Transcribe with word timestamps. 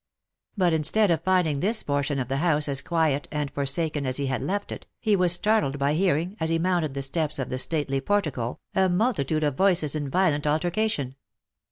But 0.57 0.73
instead 0.73 1.11
of 1.11 1.21
finding 1.23 1.59
this 1.59 1.83
portion 1.83 2.17
of 2.17 2.27
the 2.27 2.37
house 2.37 2.67
as 2.67 2.81
quiet 2.81 3.27
and 3.31 3.51
forsaken 3.51 4.07
as 4.07 4.17
he 4.17 4.25
had 4.25 4.41
left 4.41 4.71
it, 4.71 4.87
he 4.99 5.15
was 5.15 5.31
startled 5.31 5.77
by 5.77 5.93
hear 5.93 6.17
ing, 6.17 6.35
as 6.39 6.49
he 6.49 6.57
mounted 6.57 6.95
the 6.95 7.03
steps 7.03 7.37
of 7.37 7.49
the 7.49 7.59
stately 7.59 8.01
portico, 8.01 8.57
a 8.73 8.89
multitude 8.89 9.43
of 9.43 9.53
voices 9.53 9.93
in 9.95 10.09
violent 10.09 10.47
altercation. 10.47 11.17